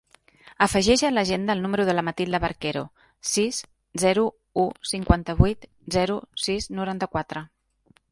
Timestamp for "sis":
3.31-3.59, 6.47-6.69